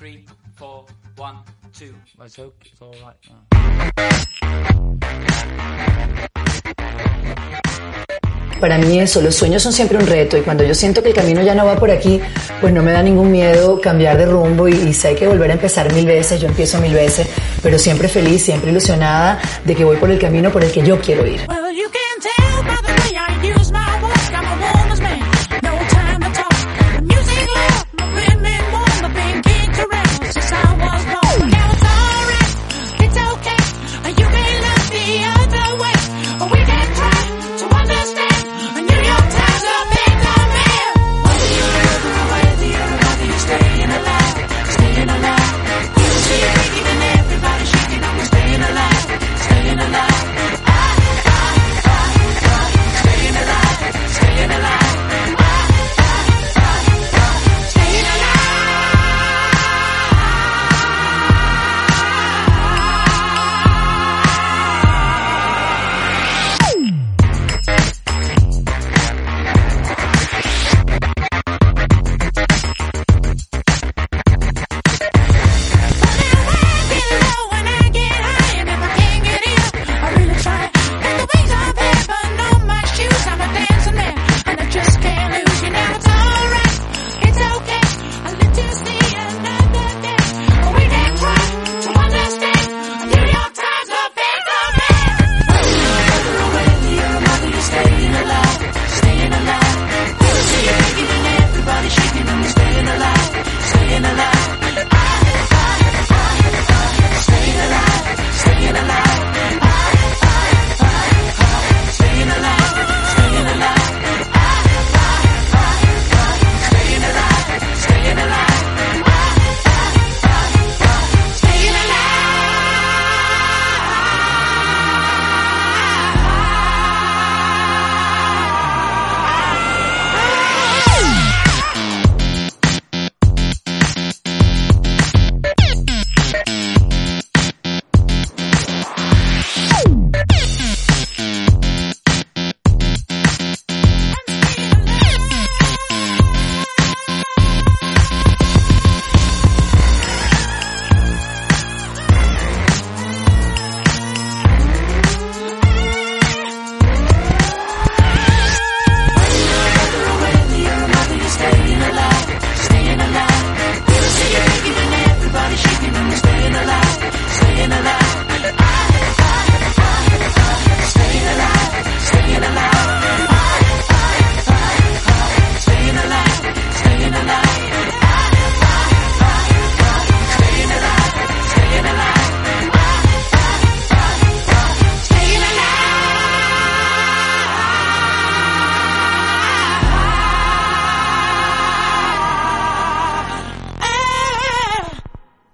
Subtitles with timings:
[0.00, 0.24] Three,
[0.56, 0.86] four,
[1.18, 1.36] one,
[1.78, 1.94] two.
[2.18, 3.44] Let's hope it's all right now.
[8.58, 11.14] Para mí eso, los sueños son siempre un reto y cuando yo siento que el
[11.14, 12.20] camino ya no va por aquí,
[12.60, 15.50] pues no me da ningún miedo cambiar de rumbo y, y sé hay que volver
[15.50, 17.26] a empezar mil veces, yo empiezo mil veces,
[17.62, 21.00] pero siempre feliz, siempre ilusionada de que voy por el camino por el que yo
[21.00, 21.40] quiero ir.
[21.48, 21.70] Well,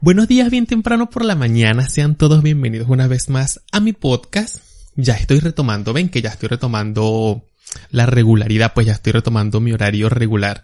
[0.06, 1.88] Buenos días, bien temprano por la mañana.
[1.88, 4.58] Sean todos bienvenidos una vez más a mi podcast.
[4.94, 7.44] Ya estoy retomando, ven que ya estoy retomando
[7.90, 10.62] la regularidad, pues ya estoy retomando mi horario regular.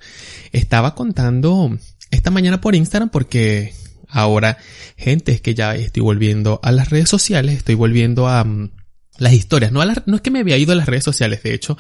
[0.52, 1.76] Estaba contando
[2.12, 3.74] esta mañana por Instagram porque
[4.08, 4.58] ahora,
[4.96, 8.70] gente, es que ya estoy volviendo a las redes sociales, estoy volviendo a mm,
[9.18, 9.72] las historias.
[9.72, 11.76] No, es que me había ido a las redes sociales, de hecho,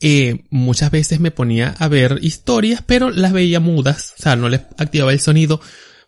[0.00, 4.48] eh, muchas veces me ponía a ver historias, pero las veía mudas, o sea, no
[4.48, 5.60] les activaba el sonido,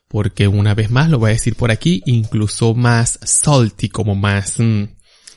[0.09, 4.59] porque una vez más lo voy a decir por aquí, incluso más salty, como más,
[4.59, 4.85] mm,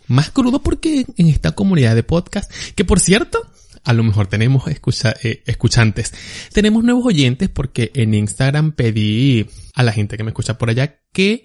[0.07, 3.45] más crudo, porque en esta comunidad de podcast, que por cierto,
[3.83, 6.13] a lo mejor tenemos escucha- eh, escuchantes,
[6.53, 10.99] tenemos nuevos oyentes porque en Instagram pedí a la gente que me escucha por allá
[11.11, 11.43] que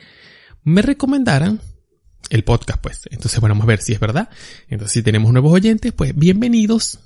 [0.62, 1.60] me recomendaran
[2.30, 3.02] el podcast, pues.
[3.10, 4.28] Entonces, bueno, vamos a ver si es verdad.
[4.68, 6.98] Entonces, si tenemos nuevos oyentes, pues bienvenidos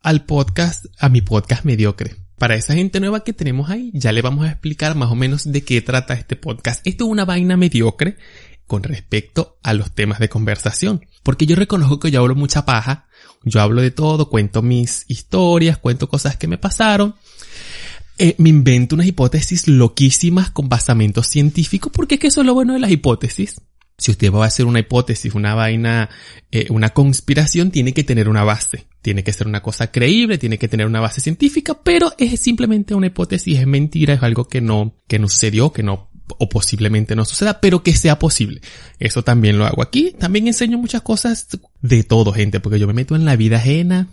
[0.00, 2.23] al podcast, a mi podcast mediocre.
[2.44, 5.50] Para esa gente nueva que tenemos ahí, ya le vamos a explicar más o menos
[5.50, 6.86] de qué trata este podcast.
[6.86, 8.18] Esto es una vaina mediocre
[8.66, 11.06] con respecto a los temas de conversación.
[11.22, 13.08] Porque yo reconozco que yo hablo mucha paja,
[13.44, 17.14] Yo hablo de todo, cuento mis historias, cuento cosas que me pasaron.
[18.18, 22.52] Eh, me invento unas hipótesis loquísimas con basamento científico, porque es que eso es lo
[22.52, 23.62] bueno de las hipótesis.
[23.96, 26.10] Si usted va a hacer una hipótesis, una vaina,
[26.50, 28.86] eh, una conspiración, tiene que tener una base.
[29.04, 32.94] Tiene que ser una cosa creíble, tiene que tener una base científica, pero es simplemente
[32.94, 37.14] una hipótesis, es mentira, es algo que no, que no sucedió, que no, o posiblemente
[37.14, 38.62] no suceda, pero que sea posible.
[38.98, 40.14] Eso también lo hago aquí.
[40.18, 41.48] También enseño muchas cosas
[41.82, 44.08] de todo, gente, porque yo me meto en la vida ajena,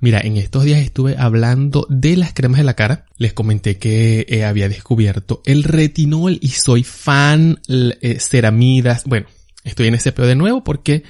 [0.00, 3.06] Mira, en estos días estuve hablando de las cremas de la cara.
[3.16, 9.04] Les comenté que eh, había descubierto el retinol y soy fan eh, ceramidas.
[9.06, 9.26] Bueno,
[9.64, 11.02] estoy en ese peor de nuevo porque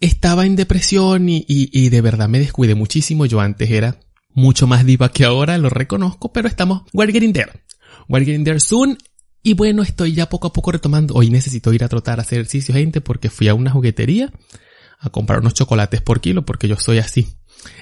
[0.00, 3.26] estaba en depresión y, y, y de verdad me descuidé muchísimo.
[3.26, 4.00] Yo antes era
[4.32, 7.50] mucho más diva que ahora, lo reconozco, pero estamos, we're getting there.
[8.08, 8.98] We're getting there soon.
[9.42, 11.14] Y bueno, estoy ya poco a poco retomando.
[11.14, 14.32] Hoy necesito ir a trotar a hacer ejercicio, gente, porque fui a una juguetería
[14.98, 17.28] a comprar unos chocolates por kilo, porque yo soy así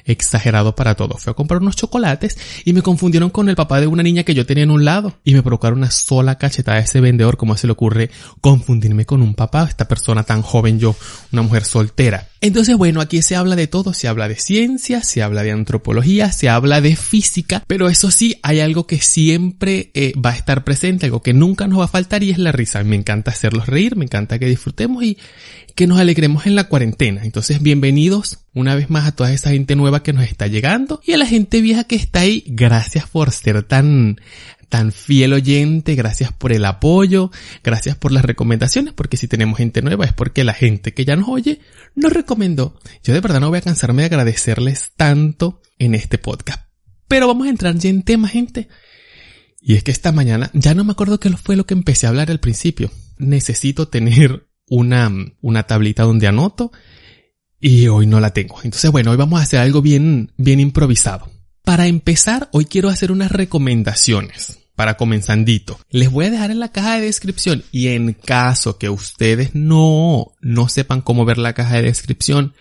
[0.04, 1.16] exagerado para todo.
[1.18, 4.34] Fui a comprar unos chocolates y me confundieron con el papá de una niña que
[4.34, 7.36] yo tenía en un lado y me provocaron una sola cachetada a ese vendedor.
[7.36, 8.10] ¿Cómo se le ocurre
[8.40, 9.66] confundirme con un papá?
[9.68, 10.96] Esta persona tan joven yo,
[11.32, 12.28] una mujer soltera.
[12.40, 16.30] Entonces, bueno, aquí se habla de todo, se habla de ciencia, se habla de antropología,
[16.30, 20.62] se habla de física, pero eso sí, hay algo que siempre eh, va a estar
[20.62, 22.84] presente, algo que nunca nos va a faltar y es la risa.
[22.84, 25.18] Me encanta hacerlos reír, me encanta que disfrutemos y
[25.78, 27.22] que nos alegremos en la cuarentena.
[27.22, 31.12] Entonces, bienvenidos una vez más a toda esa gente nueva que nos está llegando y
[31.12, 32.42] a la gente vieja que está ahí.
[32.48, 34.20] Gracias por ser tan
[34.68, 37.30] tan fiel oyente, gracias por el apoyo,
[37.62, 41.14] gracias por las recomendaciones, porque si tenemos gente nueva es porque la gente que ya
[41.14, 41.60] nos oye
[41.94, 42.76] nos recomendó.
[43.04, 46.60] Yo de verdad no voy a cansarme de agradecerles tanto en este podcast.
[47.06, 48.66] Pero vamos a entrar ya en tema, gente.
[49.60, 52.08] Y es que esta mañana, ya no me acuerdo qué fue lo que empecé a
[52.08, 52.90] hablar al principio.
[53.16, 55.10] Necesito tener una,
[55.40, 56.72] una tablita donde anoto
[57.60, 58.56] y hoy no la tengo.
[58.62, 61.30] Entonces, bueno, hoy vamos a hacer algo bien, bien improvisado.
[61.64, 65.80] Para empezar, hoy quiero hacer unas recomendaciones para comenzandito.
[65.90, 70.32] Les voy a dejar en la caja de descripción y en caso que ustedes no,
[70.40, 72.54] no sepan cómo ver la caja de descripción,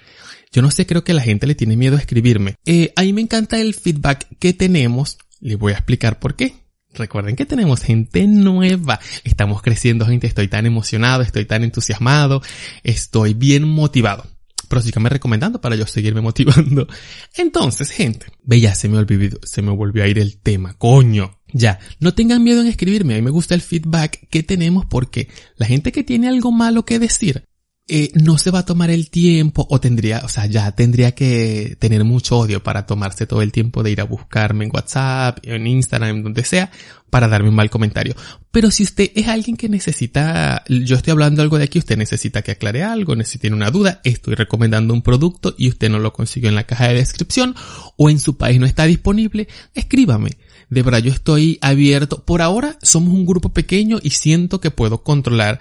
[0.52, 2.56] yo no sé, creo que la gente le tiene miedo a escribirme.
[2.66, 5.18] Eh, a mí me encanta el feedback que tenemos.
[5.40, 6.56] Les voy a explicar por qué.
[6.98, 9.00] Recuerden que tenemos gente nueva.
[9.24, 10.28] Estamos creciendo, gente.
[10.28, 12.42] Estoy tan emocionado, estoy tan entusiasmado,
[12.84, 14.26] estoy bien motivado
[14.68, 16.88] pero síganme recomendando para yo seguirme motivando.
[17.36, 21.40] Entonces, gente, ve ya se me olvidó, se me volvió a ir el tema, coño.
[21.54, 25.30] Ya, no tengan miedo en escribirme, a mí me gusta el feedback que tenemos porque
[25.56, 27.46] la gente que tiene algo malo que decir,
[27.90, 31.78] eh, no se va a tomar el tiempo o tendría, o sea, ya tendría que
[31.80, 35.66] tener mucho odio para tomarse todo el tiempo de ir a buscarme en WhatsApp, en
[35.68, 36.70] Instagram, donde sea,
[37.10, 38.14] para darme un mal comentario.
[38.52, 42.42] Pero si usted es alguien que necesita, yo estoy hablando algo de aquí, usted necesita
[42.42, 46.50] que aclare algo, necesita una duda, estoy recomendando un producto y usted no lo consiguió
[46.50, 47.56] en la caja de descripción
[47.96, 50.32] o en su país no está disponible, escríbame
[50.70, 52.24] de verdad yo estoy abierto.
[52.26, 55.60] Por ahora somos un grupo pequeño y siento que puedo controlar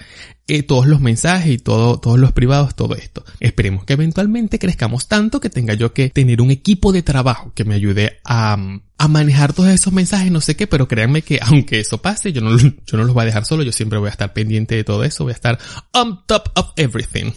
[0.49, 3.25] eh, todos los mensajes y todo, todos los privados, todo esto.
[3.41, 7.65] Esperemos que eventualmente crezcamos tanto que tenga yo que tener un equipo de trabajo que
[7.65, 8.57] me ayude a,
[8.99, 12.41] a manejar todos esos mensajes, no sé qué, pero créanme que aunque eso pase, yo
[12.41, 14.85] no, yo no los voy a dejar solo, yo siempre voy a estar pendiente de
[14.85, 15.59] todo eso, voy a estar
[15.93, 17.33] on top of everything.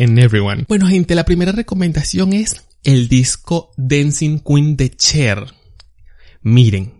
[0.00, 0.64] And everyone.
[0.68, 5.44] Bueno gente, la primera recomendación es el disco Dancing Queen de Cher.
[6.40, 6.97] Miren,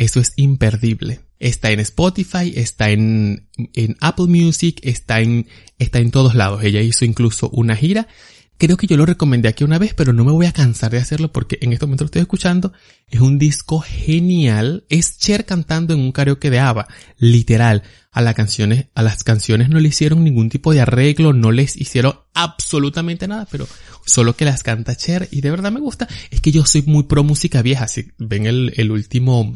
[0.00, 1.20] eso es imperdible.
[1.38, 5.46] Está en Spotify, está en, en Apple Music, está en,
[5.78, 6.64] está en todos lados.
[6.64, 8.08] Ella hizo incluso una gira.
[8.56, 10.96] Creo que yo lo recomendé aquí una vez, pero no me voy a cansar de
[10.96, 12.72] hacerlo porque en este momento lo estoy escuchando.
[13.08, 14.86] Es un disco genial.
[14.88, 16.88] Es Cher cantando en un karaoke de ABBA.
[17.18, 17.82] Literal.
[18.10, 21.76] A las canciones, a las canciones no le hicieron ningún tipo de arreglo, no les
[21.76, 23.68] hicieron absolutamente nada, pero
[24.06, 26.08] solo que las canta Cher y de verdad me gusta.
[26.30, 27.86] Es que yo soy muy pro música vieja.
[27.86, 29.54] Si ven el, el último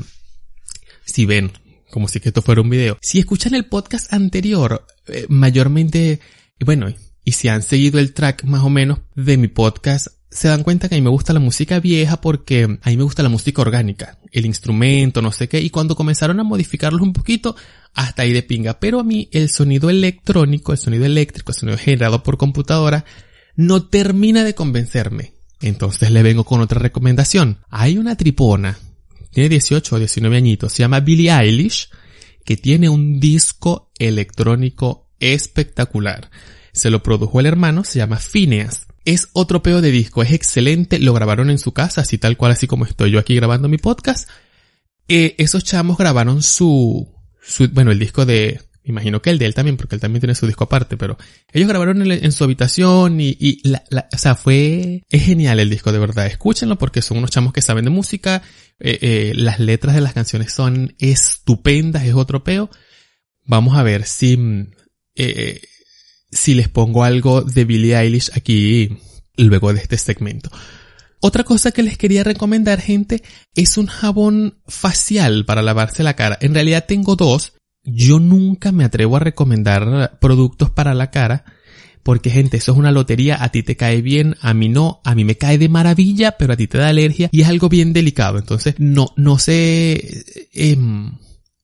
[1.04, 1.52] si ven,
[1.90, 6.20] como si esto fuera un video, si escuchan el podcast anterior, eh, mayormente,
[6.64, 6.92] bueno,
[7.24, 10.88] y si han seguido el track más o menos de mi podcast, se dan cuenta
[10.88, 13.62] que a mí me gusta la música vieja porque a mí me gusta la música
[13.62, 17.54] orgánica, el instrumento, no sé qué, y cuando comenzaron a modificarlos un poquito,
[17.94, 18.80] hasta ahí de pinga.
[18.80, 23.04] Pero a mí el sonido electrónico, el sonido eléctrico, el sonido generado por computadora,
[23.54, 25.34] no termina de convencerme.
[25.60, 27.60] Entonces le vengo con otra recomendación.
[27.70, 28.76] Hay una tripona
[29.34, 31.90] tiene 18 o 19 añitos, se llama Billie Eilish,
[32.44, 36.30] que tiene un disco electrónico espectacular.
[36.72, 38.86] Se lo produjo el hermano, se llama Phineas.
[39.04, 42.52] Es otro peo de disco, es excelente, lo grabaron en su casa, así tal cual,
[42.52, 44.28] así como estoy yo aquí grabando mi podcast.
[45.08, 47.12] Eh, esos chamos grabaron su,
[47.42, 50.34] su, bueno, el disco de imagino que el de él también, porque él también tiene
[50.34, 51.16] su disco aparte, pero
[51.52, 56.26] ellos grabaron en, su habitación y, o sea, fue, es genial el disco, de verdad.
[56.26, 58.42] Escúchenlo porque son unos chamos que saben de música,
[58.78, 62.70] eh, eh, las letras de las canciones son estupendas, es otro peo.
[63.44, 64.70] Vamos a ver si, mm,
[65.16, 65.60] eh,
[66.30, 68.98] si les pongo algo de Billie Eilish aquí
[69.36, 70.50] luego de este segmento.
[71.20, 73.22] Otra cosa que les quería recomendar, gente,
[73.54, 76.36] es un jabón facial para lavarse la cara.
[76.42, 77.54] En realidad tengo dos.
[77.84, 81.44] Yo nunca me atrevo a recomendar productos para la cara.
[82.02, 83.42] Porque, gente, eso es una lotería.
[83.42, 85.00] A ti te cae bien, a mí no.
[85.04, 87.68] A mí me cae de maravilla, pero a ti te da alergia y es algo
[87.68, 88.38] bien delicado.
[88.38, 90.76] Entonces, no, no sé eh,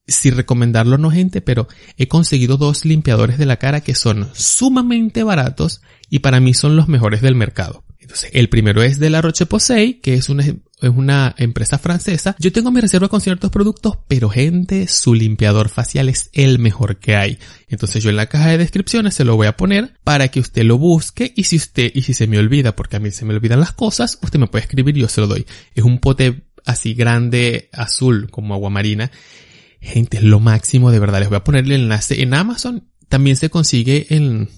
[0.07, 4.29] si recomendarlo o no, gente, pero he conseguido dos limpiadores de la cara que son
[4.33, 7.83] sumamente baratos y para mí son los mejores del mercado.
[7.99, 10.43] Entonces, el primero es de la Roche-Posay, que es una,
[10.81, 12.35] es una empresa francesa.
[12.39, 16.97] Yo tengo mi reserva con ciertos productos, pero gente, su limpiador facial es el mejor
[16.97, 17.37] que hay.
[17.67, 20.63] Entonces yo en la caja de descripciones se lo voy a poner para que usted
[20.63, 23.33] lo busque y si usted, y si se me olvida, porque a mí se me
[23.33, 25.45] olvidan las cosas, usted me puede escribir y yo se lo doy.
[25.75, 29.11] Es un pote así grande, azul, como agua marina.
[29.79, 31.19] Gente, es lo máximo, de verdad.
[31.19, 32.87] Les voy a poner el enlace en Amazon.
[33.09, 34.49] También se consigue en,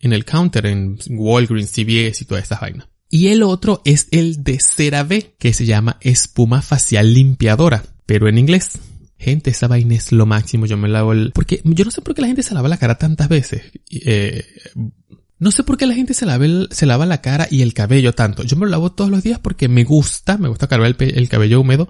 [0.00, 2.88] en el counter, en Walgreens, CVS y todas estas vainas.
[3.10, 8.38] Y el otro es el de CeraVe, que se llama espuma facial limpiadora, pero en
[8.38, 8.78] inglés.
[9.18, 10.66] Gente, esa vaina es lo máximo.
[10.66, 11.32] Yo me lavo el...
[11.32, 13.62] Porque yo no sé por qué la gente se lava la cara tantas veces.
[13.90, 14.44] Eh,
[15.38, 18.44] no sé por qué la gente se lava, la cara y el cabello tanto.
[18.44, 21.28] Yo me lo lavo todos los días porque me gusta, me gusta cargar el, el
[21.28, 21.88] cabello húmedo.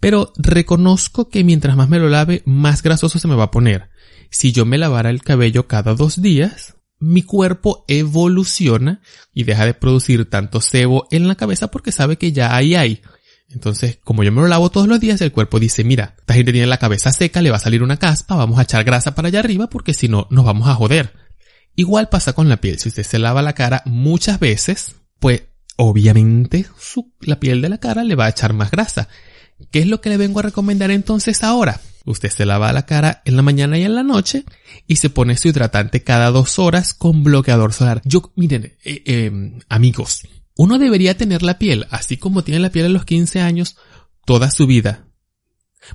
[0.00, 3.90] Pero reconozco que mientras más me lo lave, más grasoso se me va a poner.
[4.30, 9.00] Si yo me lavara el cabello cada dos días, mi cuerpo evoluciona
[9.32, 13.02] y deja de producir tanto sebo en la cabeza porque sabe que ya ahí hay.
[13.50, 16.52] Entonces, como yo me lo lavo todos los días, el cuerpo dice, mira, esta gente
[16.52, 19.28] tiene la cabeza seca, le va a salir una caspa, vamos a echar grasa para
[19.28, 21.12] allá arriba porque si no, nos vamos a joder.
[21.76, 22.78] Igual pasa con la piel.
[22.78, 25.42] Si usted se lava la cara muchas veces, pues
[25.76, 29.08] obviamente su- la piel de la cara le va a echar más grasa.
[29.70, 31.80] ¿Qué es lo que le vengo a recomendar entonces ahora?
[32.04, 34.44] Usted se lava la cara en la mañana y en la noche
[34.86, 38.02] y se pone su hidratante cada dos horas con bloqueador solar.
[38.04, 39.32] Yo, miren, eh, eh,
[39.68, 40.22] amigos,
[40.54, 43.76] uno debería tener la piel así como tiene la piel a los 15 años
[44.26, 45.06] toda su vida.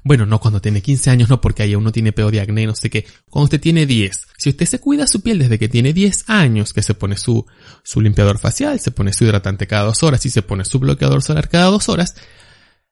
[0.04, 2.76] Bueno, no cuando tiene 15 años, no, porque ahí uno tiene peo de acné, no
[2.76, 3.08] sé qué.
[3.30, 4.28] Cuando usted tiene 10.
[4.38, 7.46] Si usted se cuida su piel desde que tiene 10 años, que se pone su,
[7.84, 11.24] su limpiador facial, se pone su hidratante cada dos horas y se pone su bloqueador
[11.24, 12.16] solar cada dos horas,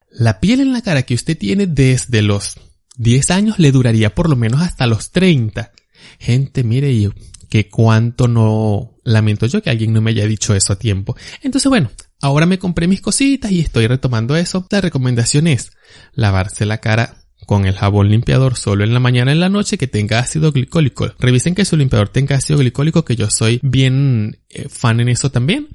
[0.09, 2.57] la piel en la cara que usted tiene desde los
[2.97, 5.71] 10 años le duraría por lo menos hasta los 30.
[6.19, 7.09] Gente, mire, y
[7.49, 11.15] que cuánto no lamento yo que alguien no me haya dicho eso a tiempo.
[11.41, 14.67] Entonces, bueno, ahora me compré mis cositas y estoy retomando eso.
[14.69, 15.71] La recomendación es
[16.13, 19.77] lavarse la cara con el jabón limpiador solo en la mañana y en la noche
[19.77, 21.13] que tenga ácido glicólico.
[21.17, 25.31] Revisen que su limpiador tenga ácido glicólico, que yo soy bien eh, fan en eso
[25.31, 25.69] también.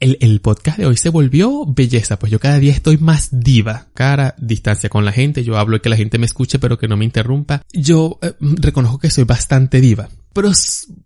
[0.00, 3.88] El, el podcast de hoy se volvió belleza, pues yo cada día estoy más diva.
[3.92, 6.96] Cara, distancia con la gente, yo hablo que la gente me escuche pero que no
[6.96, 7.62] me interrumpa.
[7.72, 10.50] Yo eh, reconozco que soy bastante diva, pero,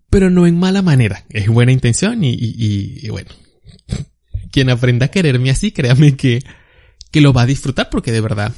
[0.09, 1.25] pero no en mala manera.
[1.29, 3.29] Es buena intención y, y, y- y bueno.
[4.51, 6.39] Quien aprenda a quererme así, créame que,
[7.11, 8.53] que lo va a disfrutar porque de verdad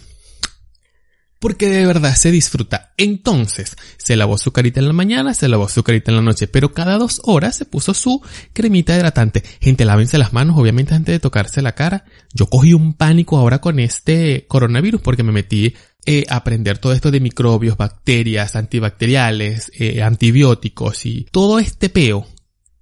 [1.39, 2.93] porque de verdad se disfruta.
[2.97, 6.47] Entonces, se lavó su carita en la mañana, se lavó su carita en la noche,
[6.47, 8.21] pero cada dos horas se puso su
[8.53, 9.43] cremita hidratante.
[9.61, 12.05] Gente, lávense las manos, obviamente antes de tocarse la cara.
[12.33, 15.75] Yo cogí un pánico ahora con este coronavirus porque me metí
[16.05, 22.25] eh, a aprender todo esto de microbios, bacterias, antibacteriales, eh, antibióticos y todo este peo.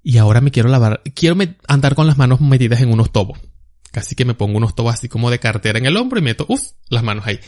[0.03, 1.35] Y ahora me quiero lavar, quiero
[1.67, 3.39] andar con las manos metidas en unos tobos.
[3.91, 6.45] Casi que me pongo unos tobos así como de cartera en el hombro y meto,
[6.47, 7.39] uff, las manos ahí.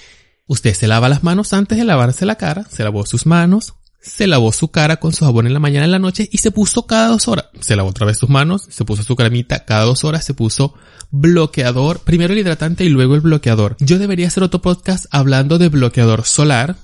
[0.47, 4.27] Usted se lava las manos antes de lavarse la cara, se lavó sus manos, se
[4.27, 6.51] lavó su cara con su jabón en la mañana y en la noche y se
[6.51, 7.45] puso cada dos horas.
[7.59, 10.73] Se lavó otra vez sus manos, se puso su cremita cada dos horas, se puso
[11.11, 13.75] bloqueador, primero el hidratante y luego el bloqueador.
[13.79, 16.77] Yo debería hacer otro podcast hablando de bloqueador solar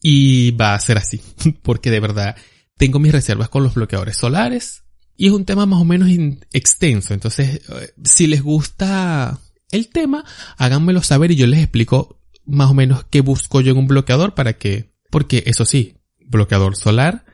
[0.00, 1.20] y va a ser así,
[1.62, 2.36] porque de verdad
[2.76, 4.84] tengo mis reservas con los bloqueadores solares
[5.16, 6.08] y es un tema más o menos
[6.52, 7.12] extenso.
[7.12, 9.38] Entonces, eh, si les gusta
[9.70, 10.24] el tema,
[10.56, 12.17] háganmelo saber y yo les explico
[12.48, 16.76] más o menos qué busco yo en un bloqueador para que, porque eso sí, bloqueador
[16.76, 17.24] solar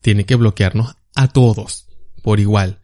[0.00, 1.88] tiene que bloquearnos a todos
[2.22, 2.80] por igual.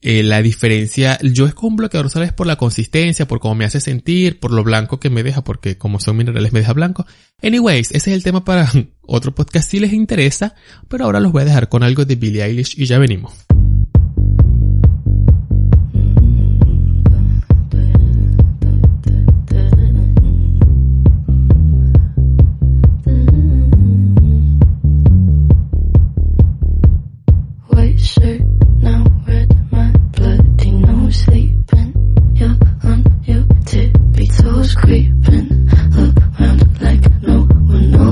[0.00, 3.54] Eh, la diferencia, yo es con un bloqueador solar es por la consistencia, por cómo
[3.54, 6.72] me hace sentir, por lo blanco que me deja, porque como son minerales me deja
[6.72, 7.06] blanco.
[7.40, 8.68] Anyways, ese es el tema para
[9.02, 10.56] otro podcast si les interesa,
[10.88, 13.32] pero ahora los voy a dejar con algo de Billie Eilish y ya venimos.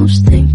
[0.01, 0.50] One knows.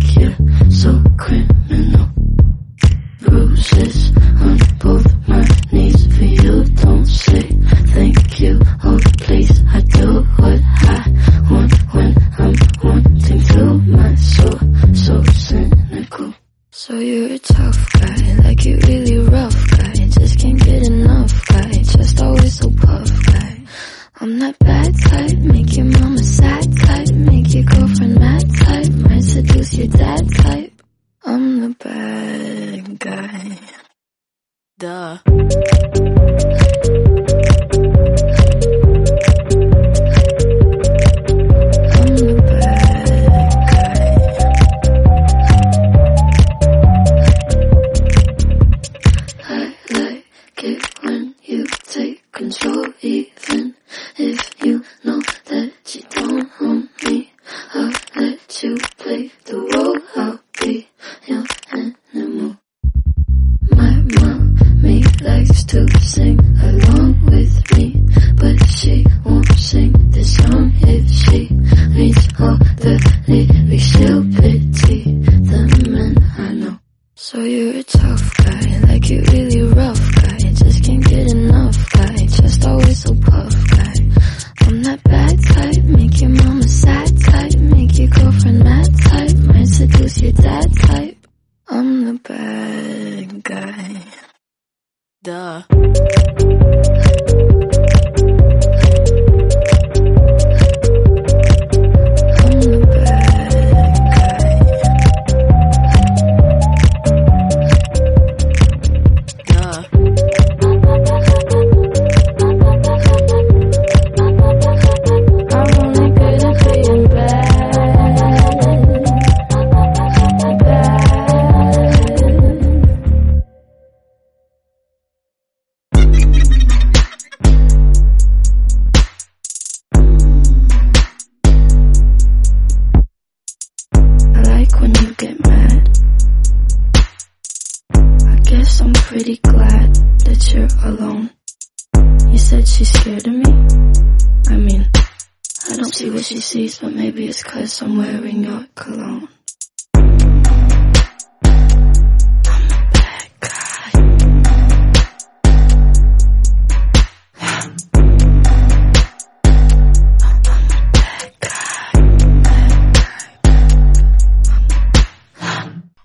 [146.15, 149.27] What she sees, but maybe it's cause I'm wearing your cologne.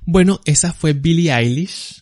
[0.07, 2.00] Bueno, esa fue Billie Eilish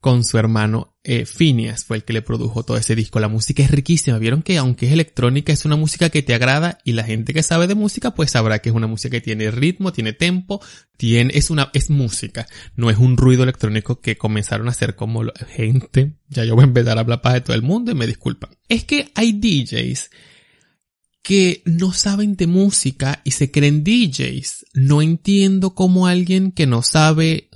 [0.00, 3.18] con su hermano eh, Phineas, fue el que le produjo todo ese disco.
[3.18, 4.18] La música es riquísima.
[4.18, 7.42] Vieron que aunque es electrónica, es una música que te agrada y la gente que
[7.42, 10.60] sabe de música pues sabrá que es una música que tiene ritmo, tiene tempo,
[10.96, 12.46] tiene, es una, es música.
[12.76, 16.12] No es un ruido electrónico que comenzaron a hacer como la gente.
[16.28, 18.50] Ya yo voy a empezar a hablar para de todo el mundo y me disculpan.
[18.68, 20.10] Es que hay DJs
[21.22, 24.66] que no saben de música y se creen DJs.
[24.74, 27.47] No entiendo cómo alguien que no sabe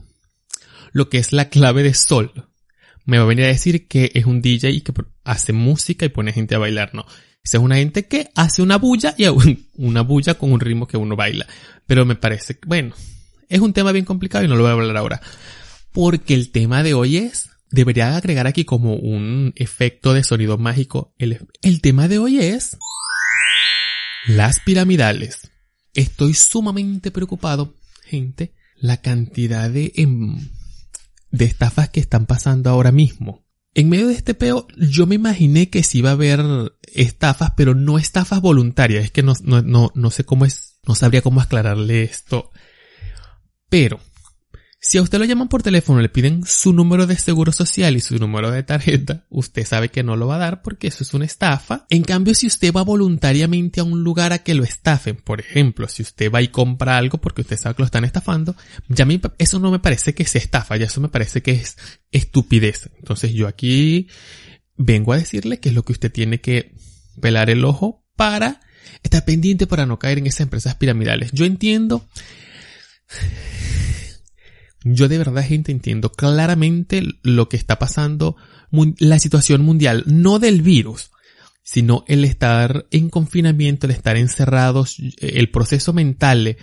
[0.93, 2.33] lo que es la clave de sol
[3.05, 4.93] me va a venir a decir que es un DJ y que
[5.25, 6.95] hace música y pone gente a bailar.
[6.95, 7.05] No.
[7.43, 9.27] Esa es una gente que hace una bulla y
[9.77, 11.47] una bulla con un ritmo que uno baila.
[11.87, 12.95] Pero me parece, bueno,
[13.49, 15.21] es un tema bien complicado y no lo voy a hablar ahora.
[15.93, 21.15] Porque el tema de hoy es, debería agregar aquí como un efecto de sonido mágico.
[21.19, 22.79] El, el tema de hoy es
[24.27, 25.51] las piramidales.
[25.93, 27.75] Estoy sumamente preocupado,
[28.05, 30.49] gente, la cantidad de, em,
[31.33, 33.45] de estafas que están pasando ahora mismo.
[33.75, 36.41] En medio de este peo, yo me imaginé que sí iba a haber
[36.93, 39.05] estafas, pero no estafas voluntarias.
[39.05, 42.51] Es que no, no, no, no sé cómo es, no sabría cómo aclararle esto.
[43.71, 43.99] Pero,
[44.85, 48.01] si a usted lo llaman por teléfono, le piden su número de seguro social y
[48.01, 51.15] su número de tarjeta, usted sabe que no lo va a dar porque eso es
[51.15, 51.87] una estafa.
[51.89, 55.87] En cambio, si usted va voluntariamente a un lugar a que lo estafen, por ejemplo,
[55.87, 58.57] si usted va y compra algo porque usted sabe que lo están estafando,
[58.89, 61.53] ya a mí eso no me parece que sea estafa, ya eso me parece que
[61.53, 61.77] es
[62.11, 62.91] estupidez.
[62.99, 64.09] Entonces yo aquí
[64.77, 66.75] vengo a decirle que es lo que usted tiene que
[67.21, 68.61] pelar el ojo para
[69.05, 71.31] estar pendiente para no caer en esas empresas piramidales.
[71.31, 72.09] Yo entiendo
[74.85, 78.37] yo de verdad, gente, entiendo claramente lo que está pasando,
[78.99, 81.11] la situación mundial, no del virus,
[81.63, 86.57] sino el estar en confinamiento, el estar encerrados, el proceso mental.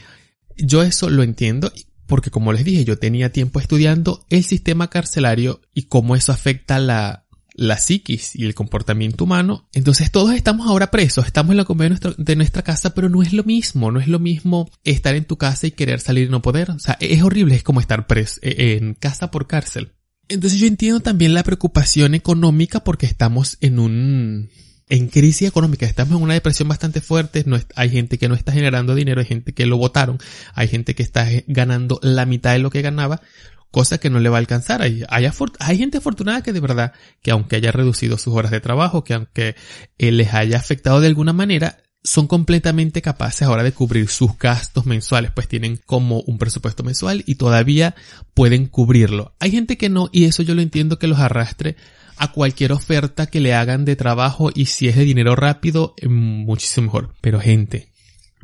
[0.57, 1.71] Yo eso lo entiendo
[2.05, 6.79] porque como les dije, yo tenía tiempo estudiando el sistema carcelario y cómo eso afecta
[6.79, 7.25] la,
[7.59, 9.67] la psiquis y el comportamiento humano.
[9.73, 13.33] Entonces todos estamos ahora presos, estamos en la comida de, nuestra casa, pero no es
[13.33, 16.41] lo mismo, no es lo mismo estar en tu casa y querer salir y no
[16.41, 16.71] poder.
[16.71, 19.91] O sea, es horrible, es como estar preso en casa por cárcel.
[20.29, 24.49] Entonces yo entiendo también la preocupación económica porque estamos en un
[24.87, 28.53] en crisis económica, estamos en una depresión bastante fuerte, no hay gente que no está
[28.53, 30.17] generando dinero, hay gente que lo votaron,
[30.55, 33.21] hay gente que está eh, ganando la mitad de lo que ganaba,
[33.71, 34.81] cosa que no le va a alcanzar.
[34.81, 39.03] Hay, hay, gente afortunada que de verdad, que aunque haya reducido sus horas de trabajo,
[39.03, 39.55] que aunque
[39.97, 44.85] eh, les haya afectado de alguna manera, son completamente capaces ahora de cubrir sus gastos
[44.85, 47.95] mensuales, pues tienen como un presupuesto mensual y todavía
[48.33, 49.35] pueden cubrirlo.
[49.39, 51.75] Hay gente que no, y eso yo lo entiendo que los arrastre
[52.17, 56.07] a cualquier oferta que le hagan de trabajo y si es de dinero rápido, eh,
[56.07, 57.13] muchísimo mejor.
[57.21, 57.91] Pero gente,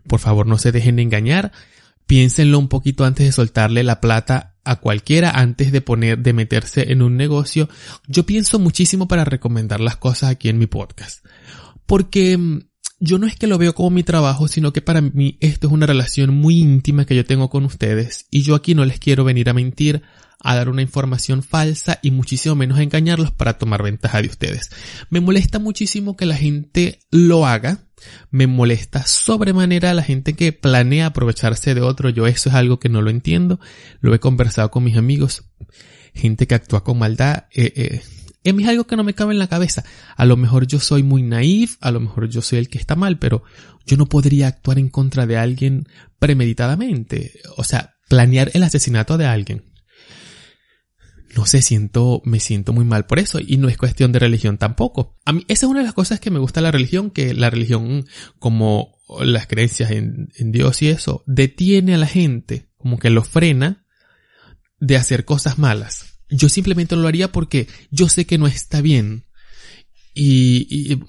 [0.07, 1.51] por favor no se dejen de engañar,
[2.05, 6.91] piénsenlo un poquito antes de soltarle la plata a cualquiera, antes de poner, de meterse
[6.91, 7.69] en un negocio.
[8.07, 11.25] Yo pienso muchísimo para recomendar las cosas aquí en mi podcast.
[11.85, 12.61] Porque mm,
[12.99, 15.73] yo no es que lo veo como mi trabajo, sino que para mí esto es
[15.73, 19.23] una relación muy íntima que yo tengo con ustedes y yo aquí no les quiero
[19.23, 20.01] venir a mentir,
[20.39, 24.71] a dar una información falsa y muchísimo menos a engañarlos para tomar ventaja de ustedes.
[25.09, 27.84] Me molesta muchísimo que la gente lo haga,
[28.31, 32.89] me molesta sobremanera la gente que planea aprovecharse de otro, yo eso es algo que
[32.89, 33.59] no lo entiendo,
[34.01, 35.43] lo he conversado con mis amigos,
[36.13, 38.01] gente que actúa con maldad, eh, eh,
[38.43, 39.83] es algo que no me cabe en la cabeza.
[40.15, 42.95] A lo mejor yo soy muy naif, a lo mejor yo soy el que está
[42.95, 43.43] mal, pero
[43.87, 45.87] yo no podría actuar en contra de alguien
[46.19, 47.39] premeditadamente.
[47.57, 49.63] O sea, planear el asesinato de alguien.
[51.35, 54.57] No sé, siento, me siento muy mal por eso y no es cuestión de religión
[54.57, 55.17] tampoco.
[55.25, 57.49] A mí, esa es una de las cosas que me gusta la religión, que la
[57.49, 58.05] religión,
[58.39, 63.23] como las creencias en, en Dios y eso, detiene a la gente, como que lo
[63.23, 63.85] frena
[64.79, 66.21] de hacer cosas malas.
[66.29, 69.25] Yo simplemente lo haría porque yo sé que no está bien.
[70.13, 71.03] Y, y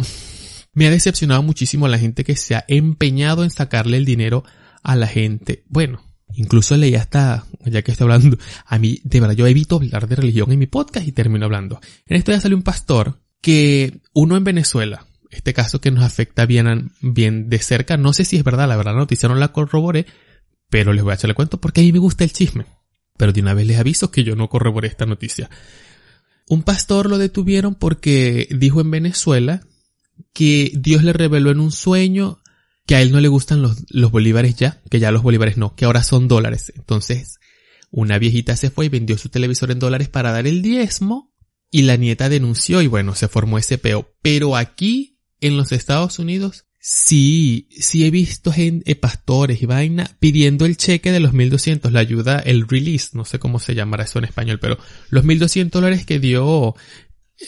[0.72, 4.42] me ha decepcionado muchísimo la gente que se ha empeñado en sacarle el dinero
[4.82, 5.64] a la gente.
[5.68, 6.05] Bueno,
[6.36, 10.16] incluso leí hasta, ya que estoy hablando, a mí, de verdad, yo evito hablar de
[10.16, 11.80] religión en mi podcast y termino hablando.
[12.06, 16.46] En esto ya salió un pastor que uno en Venezuela, este caso que nos afecta
[16.46, 19.52] bien, bien de cerca, no sé si es verdad, la verdad la noticia no la
[19.52, 20.06] corroboré,
[20.68, 22.66] pero les voy a echarle cuento porque a mí me gusta el chisme.
[23.16, 25.48] Pero de una vez les aviso que yo no corroboré esta noticia.
[26.48, 29.62] Un pastor lo detuvieron porque dijo en Venezuela
[30.32, 32.40] que Dios le reveló en un sueño
[32.86, 35.84] que a él no le gustan los, bolívares ya, que ya los bolívares no, que
[35.84, 36.72] ahora son dólares.
[36.76, 37.38] Entonces,
[37.90, 41.34] una viejita se fue y vendió su televisor en dólares para dar el diezmo
[41.70, 44.14] y la nieta denunció y bueno, se formó ese peo.
[44.22, 50.66] Pero aquí, en los Estados Unidos, Sí, sí he visto gente, pastores y vaina pidiendo
[50.66, 54.20] el cheque de los 1200, la ayuda, el release, no sé cómo se llamará eso
[54.20, 54.78] en español, pero
[55.10, 56.76] los 1200 dólares que dio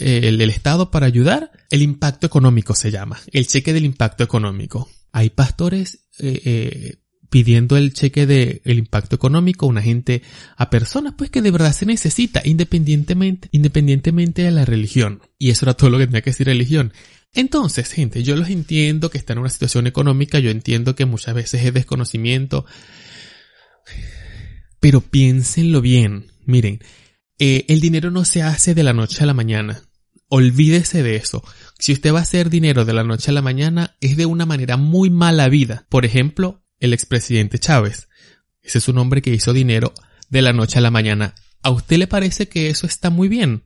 [0.00, 4.24] eh, el, el Estado para ayudar, el impacto económico se llama, el cheque del impacto
[4.24, 4.88] económico.
[5.12, 6.96] Hay pastores eh, eh,
[7.30, 10.22] pidiendo el cheque del el impacto económico a una gente,
[10.56, 15.22] a personas pues que de verdad se necesita, independientemente, independientemente de la religión.
[15.38, 16.92] Y eso era todo lo que tenía que decir religión.
[17.34, 21.34] Entonces, gente, yo los entiendo que están en una situación económica, yo entiendo que muchas
[21.34, 22.64] veces es desconocimiento,
[24.80, 26.32] pero piénsenlo bien.
[26.46, 26.80] Miren,
[27.38, 29.82] eh, el dinero no se hace de la noche a la mañana.
[30.28, 31.42] Olvídese de eso.
[31.78, 34.46] Si usted va a hacer dinero de la noche a la mañana, es de una
[34.46, 35.86] manera muy mala vida.
[35.88, 38.08] Por ejemplo, el expresidente Chávez.
[38.62, 39.94] Ese es un hombre que hizo dinero
[40.28, 41.34] de la noche a la mañana.
[41.62, 43.64] ¿A usted le parece que eso está muy bien?